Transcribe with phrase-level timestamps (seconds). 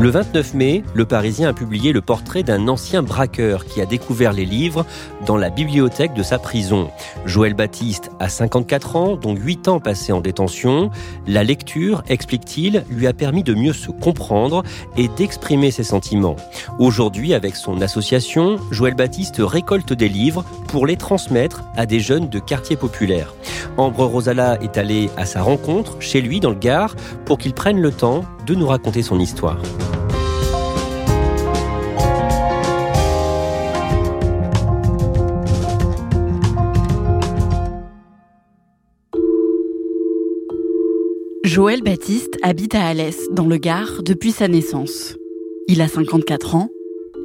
[0.00, 4.32] Le 29 mai, Le Parisien a publié le portrait d'un ancien braqueur qui a découvert
[4.32, 4.86] les livres
[5.26, 6.88] dans la bibliothèque de sa prison.
[7.26, 10.92] Joël Baptiste a 54 ans, dont 8 ans passés en détention.
[11.26, 14.62] La lecture, explique-t-il, lui a permis de mieux se comprendre
[14.96, 16.36] et d'exprimer ses sentiments.
[16.78, 22.28] Aujourd'hui, avec son association, Joël Baptiste récolte des livres pour les transmettre à des jeunes
[22.28, 23.34] de quartiers populaires.
[23.76, 27.80] Ambre Rosala est allée à sa rencontre chez lui dans le Gard pour qu'il prenne
[27.80, 29.58] le temps de nous raconter son histoire.
[41.58, 45.16] Joël Baptiste habite à Alès, dans le Gard, depuis sa naissance.
[45.66, 46.70] Il a 54 ans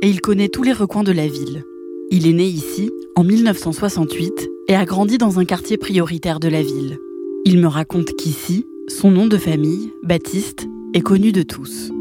[0.02, 1.64] et il connaît tous les recoins de la ville.
[2.10, 6.64] Il est né ici en 1968 et a grandi dans un quartier prioritaire de la
[6.64, 6.98] ville.
[7.46, 10.66] Il me raconte qu'ici, son nom de famille, Baptiste,
[10.96, 11.92] est connu de tous.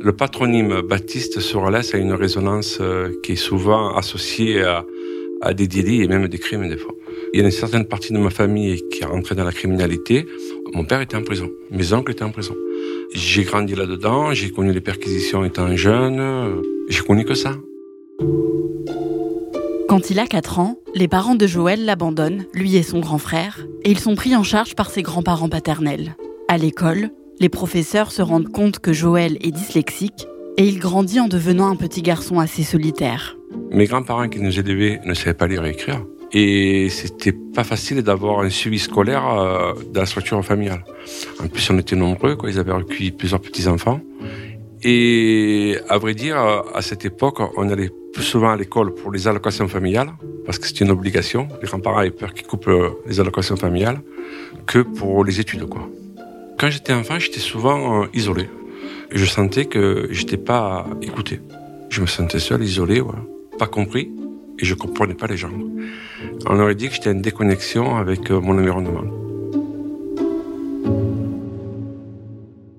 [0.00, 4.86] Le patronyme Baptiste sur Alès a une résonance euh, qui est souvent associée à,
[5.40, 6.94] à des délits et même des crimes des fois.
[7.34, 10.26] Il y a une certaine partie de ma famille qui est rentrée dans la criminalité.
[10.74, 11.48] Mon père était en prison.
[11.70, 12.54] Mes oncles étaient en prison.
[13.14, 14.34] J'ai grandi là-dedans.
[14.34, 16.62] J'ai connu les perquisitions étant jeune.
[16.90, 17.52] J'ai connu que ça.
[19.88, 23.66] Quand il a 4 ans, les parents de Joël l'abandonnent, lui et son grand frère,
[23.82, 26.16] et ils sont pris en charge par ses grands-parents paternels.
[26.48, 27.10] À l'école,
[27.40, 30.26] les professeurs se rendent compte que Joël est dyslexique
[30.58, 33.38] et il grandit en devenant un petit garçon assez solitaire.
[33.70, 36.04] Mes grands-parents qui nous élevaient ne savaient pas lire et écrire.
[36.34, 40.84] Et c'était pas facile d'avoir un suivi scolaire euh, dans la structure familiale.
[41.40, 42.36] En plus, on était nombreux.
[42.48, 44.00] Ils avaient recueilli plusieurs petits-enfants.
[44.82, 49.28] Et à vrai dire, à cette époque, on allait plus souvent à l'école pour les
[49.28, 50.10] allocations familiales,
[50.44, 51.48] parce que c'était une obligation.
[51.60, 54.00] Les grands-parents avaient peur qu'ils coupent euh, les allocations familiales,
[54.66, 55.64] que pour les études.
[56.58, 58.48] Quand j'étais enfant, j'étais souvent euh, isolé.
[59.10, 61.40] Je sentais que j'étais pas écouté.
[61.90, 63.02] Je me sentais seul, isolé,
[63.58, 64.10] pas compris
[64.58, 65.50] et je comprenais pas les gens.
[66.46, 69.04] On aurait dit que j'étais en déconnexion avec euh, mon environnement.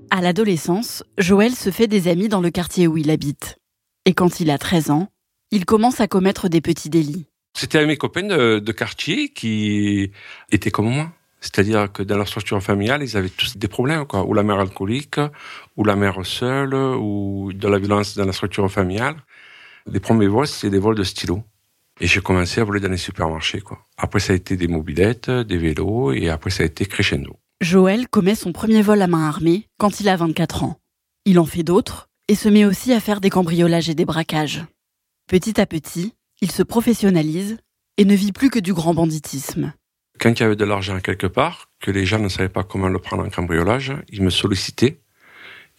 [0.10, 3.58] À l'adolescence, Joël se fait des amis dans le quartier où il habite.
[4.06, 5.08] Et quand il a 13 ans,
[5.52, 7.26] il commence à commettre des petits délits.
[7.56, 10.12] C'était mes copains de, de quartier qui
[10.52, 11.12] étaient comme moi.
[11.40, 14.26] C'est-à-dire que dans leur structure familiale, ils avaient tous des problèmes, quoi.
[14.26, 15.20] Ou la mère alcoolique,
[15.76, 19.18] ou la mère seule, ou de la violence dans la structure familiale.
[19.92, 21.44] Les premiers vols, c'était des vols de stylos.
[22.00, 23.86] Et j'ai commencé à voler dans les supermarchés, quoi.
[23.98, 27.38] Après, ça a été des mobilettes, des vélos, et après, ça a été crescendo.
[27.62, 30.80] Joël commet son premier vol à main armée quand il a 24 ans.
[31.26, 34.66] Il en fait d'autres et se met aussi à faire des cambriolages et des braquages.
[35.28, 37.58] Petit à petit, il se professionnalise
[37.98, 39.74] et ne vit plus que du grand banditisme.
[40.20, 42.90] Quand il y avait de l'argent quelque part, que les gens ne savaient pas comment
[42.90, 45.00] le prendre en cambriolage, ils me sollicitaient.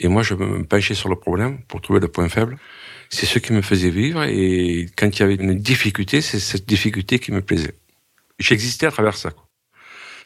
[0.01, 2.59] Et moi, je me penchais sur le problème pour trouver le point faible
[3.11, 4.23] c'est ce qui me faisait vivre.
[4.25, 7.75] Et quand il y avait une difficulté, c'est cette difficulté qui me plaisait.
[8.39, 9.31] J'existais à travers ça.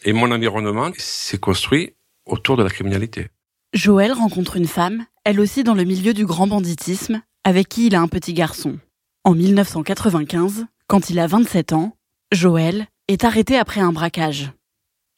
[0.05, 1.95] Et mon environnement s'est construit
[2.25, 3.29] autour de la criminalité.
[3.75, 7.95] Joël rencontre une femme, elle aussi dans le milieu du grand banditisme, avec qui il
[7.95, 8.79] a un petit garçon.
[9.25, 11.97] En 1995, quand il a 27 ans,
[12.33, 14.53] Joël est arrêté après un braquage.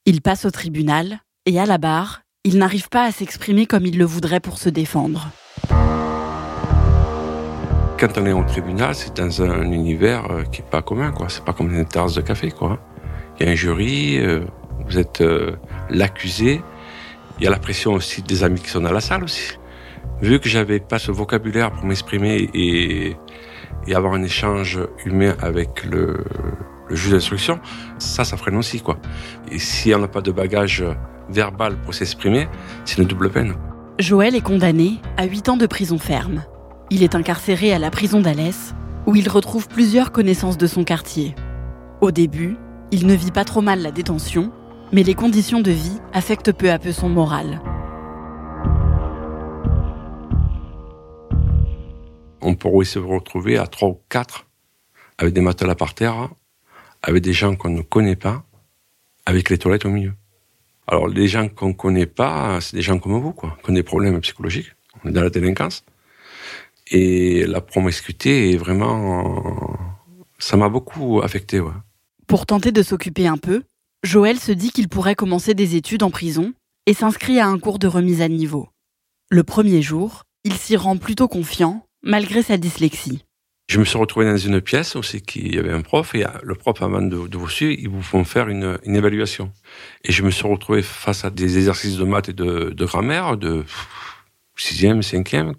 [0.06, 3.98] Il passe au tribunal et à la barre, il n'arrive pas à s'exprimer comme il
[3.98, 5.30] le voudrait pour se défendre
[8.00, 11.26] quand on est au tribunal, c'est dans un univers euh, qui est pas commun, quoi.
[11.29, 12.79] C'est pas comme une terrasse de café, quoi.
[13.38, 14.41] Il y a un jury, euh,
[14.87, 15.52] vous êtes euh,
[15.91, 16.62] l'accusé.
[17.38, 19.58] Il y a la pression aussi des amis qui sont dans la salle aussi.
[20.23, 23.17] Vu que j'avais pas ce vocabulaire pour m'exprimer et,
[23.94, 26.25] avoir un échange humain avec le,
[26.88, 27.61] le juge d'instruction,
[27.99, 28.99] ça, ça freine aussi, quoi.
[29.50, 30.85] Et si on n'a pas de bagage
[31.29, 32.49] verbal pour s'exprimer,
[32.85, 33.55] c'est une double peine.
[33.99, 36.44] Joël est condamné à 8 ans de prison ferme.
[36.92, 38.75] Il est incarcéré à la prison d'Alès,
[39.06, 41.37] où il retrouve plusieurs connaissances de son quartier.
[42.00, 42.56] Au début,
[42.90, 44.50] il ne vit pas trop mal la détention,
[44.90, 47.62] mais les conditions de vie affectent peu à peu son moral.
[52.40, 54.46] On pourrait se retrouver à trois ou quatre
[55.16, 56.31] avec des matelas par terre,
[57.04, 58.42] avec des gens qu'on ne connaît pas,
[59.26, 60.14] avec les toilettes au milieu.
[60.88, 63.84] Alors les gens qu'on connaît pas, c'est des gens comme vous, quoi, qui ont des
[63.84, 64.72] problèmes psychologiques.
[65.04, 65.84] On est dans la délinquance.
[66.90, 69.78] Et la promiscuité est vraiment,
[70.38, 71.60] ça m'a beaucoup affecté.
[71.60, 71.72] Ouais.
[72.26, 73.62] Pour tenter de s'occuper un peu,
[74.02, 76.52] Joël se dit qu'il pourrait commencer des études en prison
[76.87, 78.69] et s'inscrit à un cours de remise à niveau.
[79.31, 83.25] Le premier jour, il s'y rend plutôt confiant, malgré sa dyslexie.
[83.69, 86.54] Je me suis retrouvé dans une pièce aussi qui y avait un prof et le
[86.56, 89.52] prof avant de, de vous suivre, ils vous font faire une, une, évaluation.
[90.02, 93.37] Et je me suis retrouvé face à des exercices de maths et de, de grammaire
[93.37, 93.64] de
[94.56, 95.54] sixième, cinquième.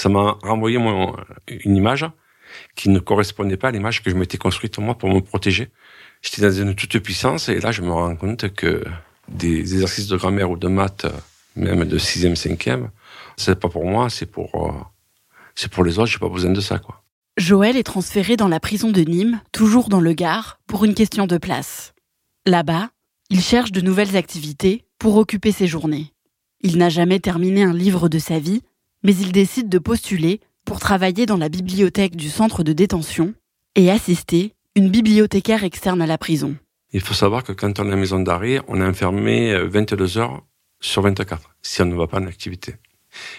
[0.00, 1.14] Ça m'a renvoyé mon,
[1.46, 2.06] une image
[2.74, 5.68] qui ne correspondait pas à l'image que je m'étais construite moi pour me protéger.
[6.22, 8.82] J'étais dans une toute puissance et là je me rends compte que
[9.28, 11.04] des exercices de grammaire ou de maths,
[11.54, 12.88] même de sixième, cinquième,
[13.36, 14.90] c'est pas pour moi, c'est pour
[15.54, 16.10] c'est pour les autres.
[16.10, 16.80] J'ai pas besoin de ça.
[17.36, 21.26] Joël est transféré dans la prison de Nîmes, toujours dans le Gard, pour une question
[21.26, 21.92] de place.
[22.46, 22.88] Là-bas,
[23.28, 26.14] il cherche de nouvelles activités pour occuper ses journées.
[26.62, 28.62] Il n'a jamais terminé un livre de sa vie,
[29.02, 33.34] mais il décide de postuler pour travailler dans la bibliothèque du centre de détention
[33.74, 36.56] et assister une bibliothécaire externe à la prison.
[36.92, 40.18] Il faut savoir que quand on est à la maison d'arrêt, on est enfermé 22
[40.18, 40.42] heures
[40.80, 42.74] sur 24 si on ne va pas en activité.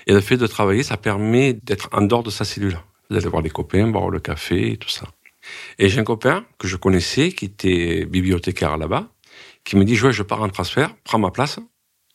[0.08, 2.78] Et le fait de travailler, ça permet d'être en dehors de sa cellule
[3.12, 5.08] d'aller voir les copains, boire le café et tout ça.
[5.80, 9.10] Et j'ai un copain que je connaissais, qui était bibliothécaire là-bas,
[9.64, 11.60] qui me dit, je pars en transfert, prends ma place,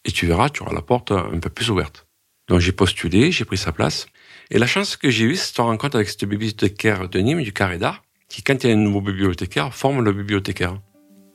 [0.04, 2.05] et tu verras, tu auras la porte un peu plus ouverte.
[2.48, 4.06] Donc j'ai postulé, j'ai pris sa place.
[4.50, 7.52] Et la chance que j'ai eue, c'est de rencontre avec cette bibliothécaire de Nîmes, du
[7.52, 10.78] Carré d'Art, qui, quand il y a un nouveau bibliothécaire, forme le bibliothécaire.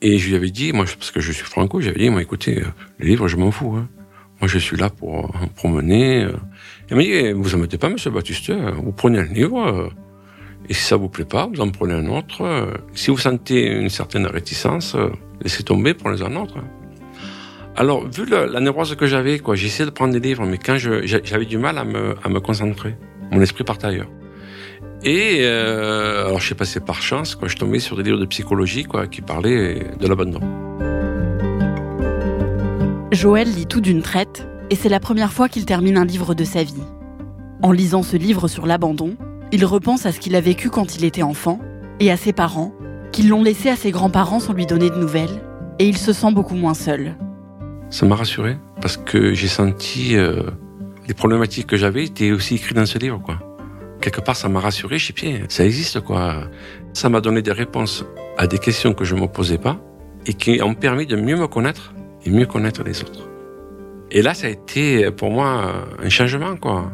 [0.00, 2.62] Et je lui avais dit, moi, parce que je suis franco, j'avais dit, moi, écoutez,
[2.98, 3.74] les livres, je m'en fous.
[3.76, 3.88] Hein.
[4.40, 6.26] Moi, je suis là pour promener.
[6.90, 9.92] Il m'a dit, eh, vous embêtez pas, monsieur Baptiste, vous prenez un livre,
[10.68, 12.72] et si ça vous plaît pas, vous en prenez un autre.
[12.94, 14.96] Si vous sentez une certaine réticence,
[15.42, 16.56] laissez tomber, prenez un autre.
[17.74, 20.76] Alors, vu la, la névrose que j'avais, quoi, j'essayais de prendre des livres, mais quand
[20.76, 22.96] j'avais du mal à me, à me concentrer,
[23.30, 24.10] mon esprit partait ailleurs.
[25.04, 28.26] Et euh, alors, je suis passé par chance, quoi, je tombais sur des livres de
[28.26, 30.40] psychologie, quoi, qui parlaient de l'abandon.
[33.10, 36.44] Joël lit tout d'une traite, et c'est la première fois qu'il termine un livre de
[36.44, 36.84] sa vie.
[37.62, 39.16] En lisant ce livre sur l'abandon,
[39.50, 41.58] il repense à ce qu'il a vécu quand il était enfant,
[42.00, 42.74] et à ses parents,
[43.12, 45.42] qui l'ont laissé à ses grands-parents sans lui donner de nouvelles,
[45.78, 47.16] et il se sent beaucoup moins seul.
[47.92, 50.44] Ça m'a rassuré, parce que j'ai senti euh,
[51.06, 53.38] les problématiques que j'avais étaient aussi écrites dans ce livre, quoi.
[54.00, 56.44] Quelque part, ça m'a rassuré, je sais ça existe, quoi.
[56.94, 58.06] Ça m'a donné des réponses
[58.38, 59.78] à des questions que je me posais pas,
[60.24, 61.92] et qui ont permis de mieux me connaître
[62.24, 63.28] et mieux connaître les autres.
[64.10, 66.90] Et là, ça a été pour moi un changement, quoi.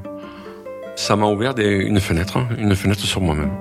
[0.96, 3.52] Ça m'a ouvert une fenêtre, hein, une fenêtre sur moi-même.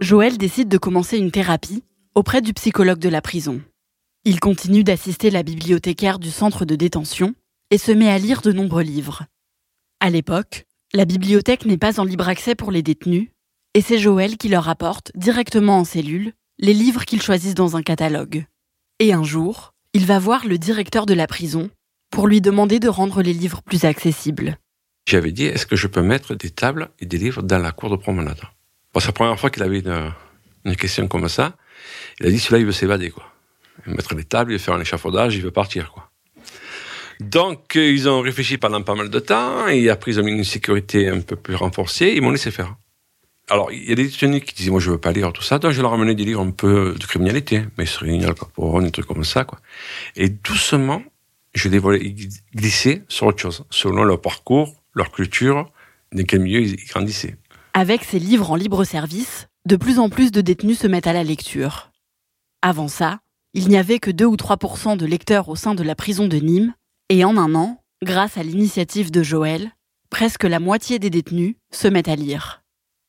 [0.00, 1.84] Joël décide de commencer une thérapie
[2.16, 3.60] auprès du psychologue de la prison.
[4.24, 7.34] Il continue d'assister la bibliothécaire du centre de détention
[7.70, 9.26] et se met à lire de nombreux livres.
[10.00, 13.28] À l'époque, la bibliothèque n'est pas en libre accès pour les détenus,
[13.74, 17.82] et c'est Joël qui leur apporte, directement en cellule, les livres qu'ils choisissent dans un
[17.82, 18.46] catalogue.
[18.98, 21.68] Et un jour, il va voir le directeur de la prison
[22.10, 24.56] pour lui demander de rendre les livres plus accessibles.
[25.06, 27.90] J'avais dit, est-ce que je peux mettre des tables et des livres dans la cour
[27.90, 28.40] de promenade?
[28.94, 30.12] C'est la première fois qu'il avait une,
[30.64, 31.54] une, question comme ça.
[32.20, 33.24] Il a dit, celui-là, il veut s'évader, quoi.
[33.78, 36.10] Il veut mettre des tables, il veut faire un échafaudage, il veut partir, quoi.
[37.20, 40.32] Donc, euh, ils ont réfléchi pendant pas mal de temps, et après, ils ont mis
[40.32, 42.76] une sécurité un peu plus renforcée, ils m'ont laissé faire.
[43.48, 45.58] Alors, il y a des détenus qui disaient, moi, je veux pas lire tout ça,
[45.58, 47.84] donc je leur ramenais des livres un peu de criminalité, mais
[48.24, 49.60] Al Capone, des trucs comme ça, quoi.
[50.16, 51.02] Et doucement,
[51.54, 52.14] je les voyais
[52.54, 55.70] glisser sur autre chose, selon leur parcours, leur culture,
[56.12, 57.36] dans quel milieu ils grandissaient.
[57.72, 61.12] Avec ces livres en libre service, de plus en plus de détenus se mettent à
[61.12, 61.90] la lecture.
[62.62, 63.18] Avant ça,
[63.52, 66.36] il n'y avait que 2 ou 3% de lecteurs au sein de la prison de
[66.36, 66.72] Nîmes,
[67.08, 69.72] et en un an, grâce à l'initiative de Joël,
[70.08, 72.62] presque la moitié des détenus se mettent à lire.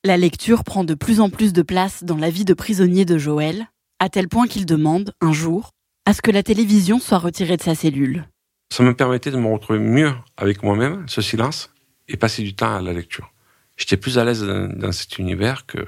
[0.04, 3.20] La lecture prend de plus en plus de place dans la vie de prisonnier de
[3.20, 3.68] Joël,
[4.00, 5.70] à tel point qu'il demande, un jour,
[6.06, 8.28] à ce que la télévision soit retirée de sa cellule.
[8.74, 11.72] Ça me permettait de me retrouver mieux avec moi-même, ce silence,
[12.08, 13.32] et passer du temps à la lecture.
[13.76, 15.86] J'étais plus à l'aise dans, cet univers que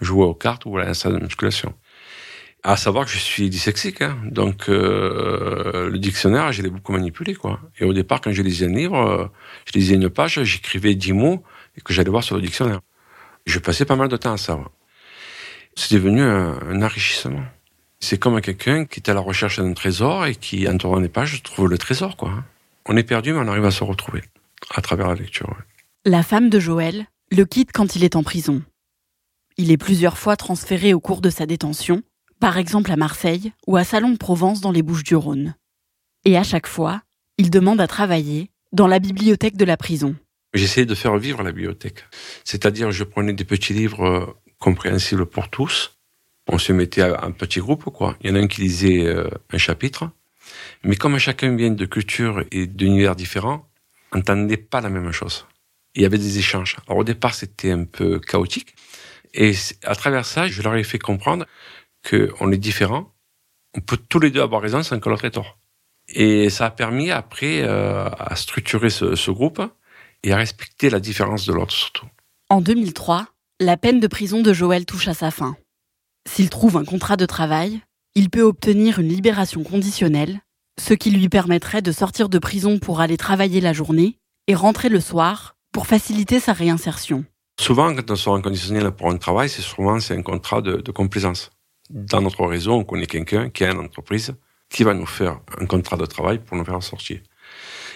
[0.00, 1.74] jouer aux cartes ou à la salle de musculation.
[2.64, 4.18] À savoir que je suis dyslexique, hein.
[4.24, 7.34] donc euh, le dictionnaire, je l'ai beaucoup manipulé.
[7.34, 7.60] quoi.
[7.78, 9.26] Et au départ, quand je lisais un livre, euh,
[9.66, 11.44] je lisais une page, j'écrivais dix mots
[11.76, 12.80] et que j'allais voir sur le dictionnaire.
[13.46, 14.58] Je passais pas mal de temps à ça.
[15.76, 17.44] C'est devenu un, enrichissement.
[18.00, 21.08] C'est comme quelqu'un qui est à la recherche d'un trésor et qui, en tournant des
[21.08, 22.16] pages, trouve le trésor.
[22.16, 22.44] quoi.
[22.86, 24.22] On est perdu, mais on arrive à se retrouver
[24.74, 25.54] à travers la lecture.
[26.04, 28.62] La femme de Joël le quitte quand il est en prison.
[29.60, 32.04] Il est plusieurs fois transféré au cours de sa détention,
[32.38, 35.56] par exemple à Marseille ou à Salon de Provence dans les Bouches-du-Rhône.
[36.24, 37.02] Et à chaque fois,
[37.38, 40.14] il demande à travailler dans la bibliothèque de la prison.
[40.54, 42.04] J'essayais de faire vivre la bibliothèque.
[42.44, 44.26] C'est-à-dire, je prenais des petits livres euh,
[44.60, 45.98] compréhensibles pour tous.
[46.46, 48.16] On se mettait en petit groupe, quoi.
[48.20, 50.08] Il y en a un qui lisait euh, un chapitre.
[50.84, 53.68] Mais comme chacun vient de cultures et d'univers différents,
[54.12, 55.46] on n'entendait pas la même chose.
[55.96, 56.76] Il y avait des échanges.
[56.86, 58.76] Alors au départ, c'était un peu chaotique.
[59.34, 59.52] Et
[59.84, 61.46] à travers ça, je leur ai fait comprendre
[62.08, 63.12] qu'on est différents.
[63.74, 65.58] On peut tous les deux avoir raison sans que l'autre ait tort.
[66.08, 69.60] Et ça a permis après euh, à structurer ce, ce groupe
[70.22, 72.06] et à respecter la différence de l'autre surtout.
[72.48, 73.26] En 2003,
[73.60, 75.56] la peine de prison de Joël touche à sa fin.
[76.26, 77.80] S'il trouve un contrat de travail,
[78.14, 80.40] il peut obtenir une libération conditionnelle,
[80.80, 84.88] ce qui lui permettrait de sortir de prison pour aller travailler la journée et rentrer
[84.88, 87.24] le soir pour faciliter sa réinsertion.
[87.58, 90.76] Souvent, quand on sort en conditionnel pour un travail, c'est souvent c'est un contrat de,
[90.76, 91.50] de, complaisance.
[91.90, 94.34] Dans notre réseau, on connaît quelqu'un qui a une entreprise
[94.70, 97.20] qui va nous faire un contrat de travail pour nous faire sortir.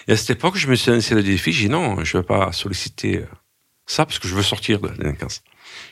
[0.07, 2.21] Et à cette époque, je me suis lancé le défi, j'ai dit non, je ne
[2.21, 3.25] vais pas solliciter euh,
[3.85, 5.43] ça parce que je veux sortir de la délinquance.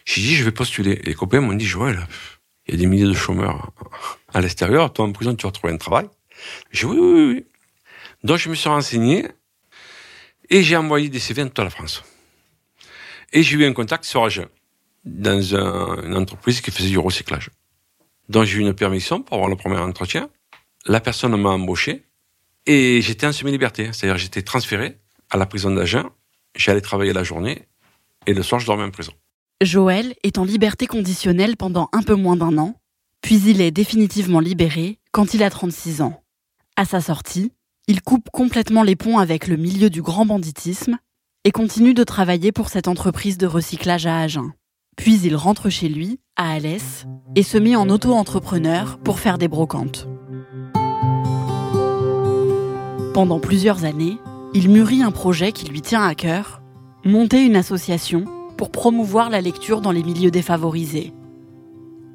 [0.06, 0.96] J'ai dit, je vais postuler.
[1.06, 2.08] Les copains m'ont dit, Joël,
[2.68, 3.72] il y a des milliers de chômeurs
[4.34, 6.08] à l'extérieur, toi en prison, tu vas trouver un travail.
[6.72, 7.46] J'ai dit, oui, oui, oui.
[8.24, 9.28] Donc je me suis renseigné
[10.50, 12.04] et j'ai envoyé des CV dans toute la France.
[13.34, 14.48] Et j'ai eu un contact sur Agen,
[15.06, 17.50] dans une entreprise qui faisait du recyclage.
[18.30, 20.30] Donc j'ai eu une permission pour avoir le premier entretien.
[20.86, 22.04] La personne m'a embauché
[22.66, 23.92] et j'étais en semi-liberté.
[23.94, 24.98] C'est-à-dire j'étais transféré
[25.30, 26.10] à la prison d'Agen.
[26.56, 27.68] J'allais travailler la journée
[28.28, 29.14] et le soir je dormais en prison.
[29.62, 32.76] Joël est en liberté conditionnelle pendant un peu moins d'un an,
[33.22, 36.24] puis il est définitivement libéré quand il a 36 ans.
[36.76, 37.52] À sa sortie,
[37.88, 40.98] il coupe complètement les ponts avec le milieu du grand banditisme
[41.44, 44.52] et continue de travailler pour cette entreprise de recyclage à Agen.
[44.96, 47.06] Puis il rentre chez lui, à Alès,
[47.36, 50.08] et se met en auto-entrepreneur pour faire des brocantes.
[53.14, 54.18] Pendant plusieurs années,
[54.54, 56.62] il mûrit un projet qui lui tient à cœur,
[57.06, 58.26] monter une association
[58.58, 61.12] pour promouvoir la lecture dans les milieux défavorisés.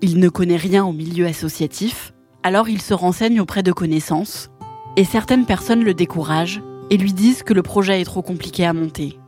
[0.03, 2.13] Il ne connaît rien au milieu associatif,
[2.45, 4.51] alors il se renseigne auprès de connaissances
[4.97, 8.73] et certaines personnes le découragent et lui disent que le projet est trop compliqué à
[8.73, 9.19] monter.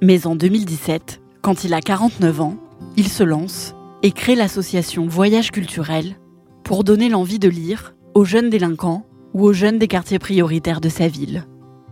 [0.00, 2.56] Mais en 2017, quand il a 49 ans,
[2.96, 6.16] il se lance et crée l'association Voyage culturel
[6.64, 10.88] pour donner l'envie de lire aux jeunes délinquants ou aux jeunes des quartiers prioritaires de
[10.88, 11.46] sa ville.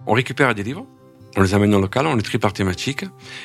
[0.06, 0.86] On récupère des livres,
[1.36, 3.04] on les amène au local, on les trie par thématique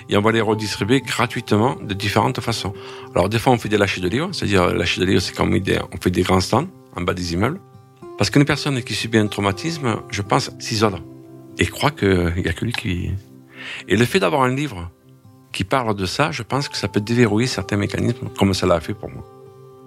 [0.10, 2.74] et on va les redistribuer gratuitement de différentes façons.
[3.13, 5.53] Alors des fois on fait des lâchers de livres, c'est-à-dire lâcher de livres c'est comme
[5.53, 7.60] on fait des grands stands en bas des immeubles.
[8.17, 10.95] Parce qu'une personne qui subit un traumatisme, je pense, s'isole
[11.57, 13.12] et croit qu'il n'y a que lui qui...
[13.88, 14.91] Et le fait d'avoir un livre
[15.51, 18.79] qui parle de ça, je pense que ça peut déverrouiller certains mécanismes, comme ça l'a
[18.79, 19.24] fait pour moi.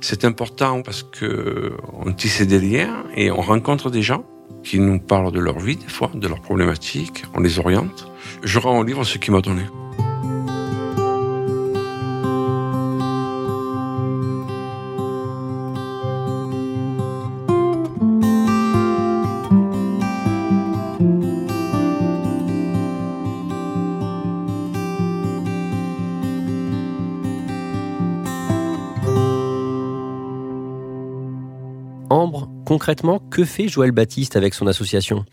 [0.01, 4.25] C'est important parce que on tisse des liens et on rencontre des gens
[4.63, 8.11] qui nous parlent de leur vie, des fois, de leurs problématiques, on les oriente.
[8.43, 9.63] Je rends au livre ce qu'il m'a donné.
[32.69, 35.25] Concrètement, que fait Joël Baptiste avec son association?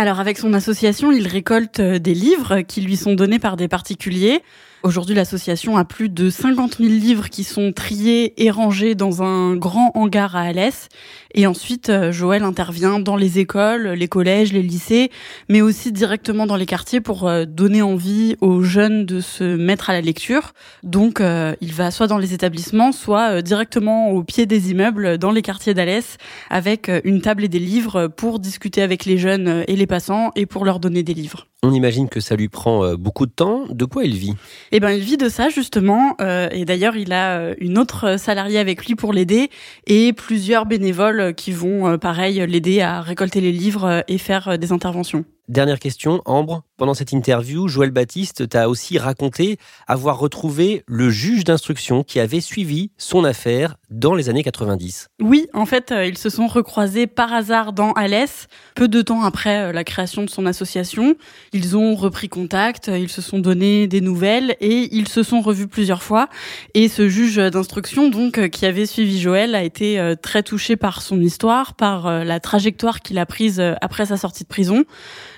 [0.00, 3.66] Alors avec son association, il récolte euh, des livres qui lui sont donnés par des
[3.66, 4.42] particuliers.
[4.84, 9.56] Aujourd'hui, l'association a plus de 50 000 livres qui sont triés et rangés dans un
[9.56, 10.88] grand hangar à Alès.
[11.34, 15.10] Et ensuite, euh, Joël intervient dans les écoles, les collèges, les lycées,
[15.48, 19.90] mais aussi directement dans les quartiers pour euh, donner envie aux jeunes de se mettre
[19.90, 20.52] à la lecture.
[20.84, 21.20] Donc,
[21.60, 25.74] il va soit dans les établissements, soit directement au pied des immeubles dans les quartiers
[25.74, 26.18] d'Alès
[26.50, 30.30] avec avec une table et des livres pour discuter avec les jeunes et les passants
[30.36, 31.48] et pour leur donner des livres.
[31.64, 33.64] On imagine que ça lui prend euh, beaucoup de temps.
[33.68, 34.34] De quoi il vit?
[34.70, 36.14] Eh ben, il vit de ça justement.
[36.20, 39.50] Euh, et d'ailleurs, il a euh, une autre salariée avec lui pour l'aider
[39.88, 45.24] et plusieurs bénévoles qui vont, pareil, l'aider à récolter les livres et faire des interventions.
[45.48, 46.62] Dernière question, Ambre.
[46.76, 52.40] Pendant cette interview, Joël Baptiste t'a aussi raconté avoir retrouvé le juge d'instruction qui avait
[52.40, 55.08] suivi son affaire dans les années 90.
[55.20, 59.72] Oui, en fait, ils se sont recroisés par hasard dans Alès, peu de temps après
[59.72, 61.16] la création de son association.
[61.52, 65.66] Ils ont repris contact, ils se sont donné des nouvelles et ils se sont revus
[65.66, 66.28] plusieurs fois.
[66.74, 71.02] Et ce juge d'instruction, donc, qui avait suivi Joël, a été euh, très touché par
[71.02, 74.84] son histoire, par euh, la trajectoire qu'il a prise euh, après sa sortie de prison.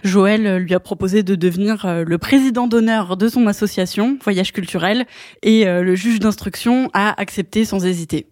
[0.05, 5.07] Joël lui a proposé de devenir le président d'honneur de son association, Voyage Culturel,
[5.43, 8.27] et le juge d'instruction a accepté sans hésiter.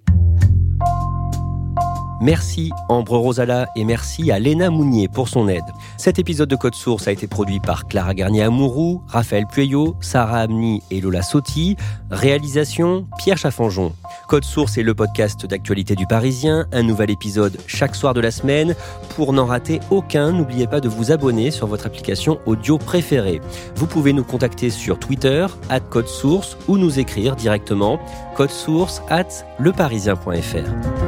[2.21, 5.65] Merci Ambre Rosala et merci à Léna Mounier pour son aide.
[5.97, 10.83] Cet épisode de Code Source a été produit par Clara Garnier-Amouroux, Raphaël Pueyo, Sarah Amni
[10.91, 11.77] et Lola Sotti.
[12.11, 13.93] Réalisation Pierre Chaffanjon.
[14.29, 18.31] Code Source est le podcast d'actualité du Parisien, un nouvel épisode chaque soir de la
[18.31, 18.75] semaine.
[19.15, 23.41] Pour n'en rater aucun, n'oubliez pas de vous abonner sur votre application audio préférée.
[23.77, 27.99] Vous pouvez nous contacter sur Twitter, at Code Source, ou nous écrire directement
[28.39, 31.08] code source at leparisien.fr.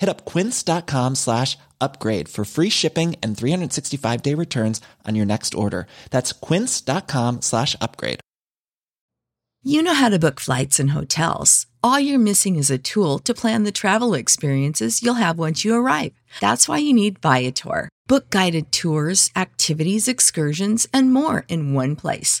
[0.00, 5.54] Hit up quince.com slash upgrade for free shipping and 365 day returns on your next
[5.54, 5.86] order.
[6.10, 8.20] That's quince.com slash upgrade.
[9.62, 11.66] You know how to book flights and hotels.
[11.82, 15.74] All you're missing is a tool to plan the travel experiences you'll have once you
[15.74, 16.12] arrive.
[16.40, 17.90] That's why you need Viator.
[18.06, 22.40] Book guided tours, activities, excursions, and more in one place